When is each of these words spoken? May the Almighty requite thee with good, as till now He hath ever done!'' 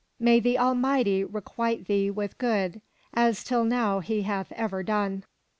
May 0.19 0.39
the 0.39 0.57
Almighty 0.57 1.23
requite 1.23 1.85
thee 1.85 2.09
with 2.09 2.39
good, 2.39 2.81
as 3.13 3.43
till 3.43 3.63
now 3.63 3.99
He 3.99 4.23
hath 4.23 4.51
ever 4.53 4.81
done!'' 4.81 5.25